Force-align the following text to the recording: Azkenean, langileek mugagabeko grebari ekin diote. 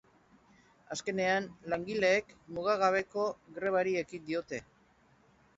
Azkenean, 0.95 1.49
langileek 1.73 2.33
mugagabeko 2.57 3.27
grebari 3.59 3.95
ekin 4.03 4.29
diote. 4.31 4.65